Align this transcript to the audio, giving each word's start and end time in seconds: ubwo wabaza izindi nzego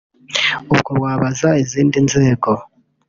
ubwo 0.73 0.91
wabaza 1.03 1.49
izindi 1.63 1.97
nzego 2.07 2.49